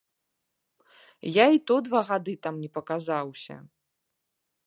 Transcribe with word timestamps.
Я 1.31 1.45
і 1.57 1.61
то 1.71 1.75
два 1.89 2.01
гады 2.09 2.33
там 2.47 2.55
не 2.63 2.69
паказаўся. 2.77 3.55